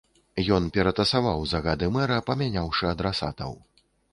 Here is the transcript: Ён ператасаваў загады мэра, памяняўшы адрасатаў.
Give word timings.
Ён 0.55 0.63
ператасаваў 0.77 1.45
загады 1.53 1.91
мэра, 1.99 2.17
памяняўшы 2.31 2.85
адрасатаў. 2.97 3.57